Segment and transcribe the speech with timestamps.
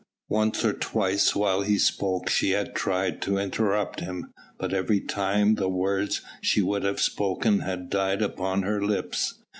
[0.31, 5.53] Once or twice whilst he spoke she had tried to interrupt him, but every time
[5.53, 9.35] the words she would have spoken had died upon her lips.